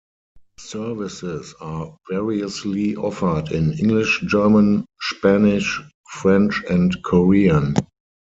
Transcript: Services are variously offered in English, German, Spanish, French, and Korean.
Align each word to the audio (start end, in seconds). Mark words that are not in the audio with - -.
Services 0.57 1.53
are 1.61 1.95
variously 2.09 2.95
offered 2.95 3.51
in 3.51 3.73
English, 3.73 4.21
German, 4.25 4.83
Spanish, 4.99 5.79
French, 6.07 6.63
and 6.71 7.03
Korean. 7.03 7.75